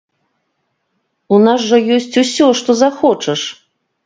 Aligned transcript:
У 1.37 1.39
нас 1.47 1.59
жа 1.69 1.77
ёсць 1.99 2.09
ўсё 2.23 2.49
што 2.63 2.79
захочаш! 2.83 3.41